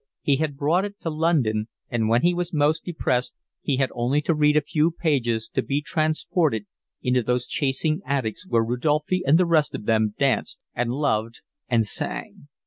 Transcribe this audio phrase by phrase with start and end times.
[0.23, 4.19] He had brought it to London and when he was most depressed he had only
[4.23, 6.65] to read a few pages to be transported
[7.03, 11.85] into those chasing attics where Rodolphe and the rest of them danced and loved and
[11.85, 12.47] sang.